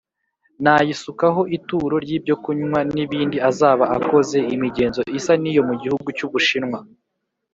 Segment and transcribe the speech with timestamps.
[0.63, 6.79] nayisukaho ituro ry ibyokunywa nibindi azaba akoze imigenzo isa niyo mu gihugu cy’ ubushinwa.